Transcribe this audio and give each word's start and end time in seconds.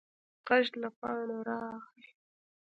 غږ 0.47 0.67
له 0.81 0.89
پاڼو 0.97 1.37
راغی. 1.47 2.05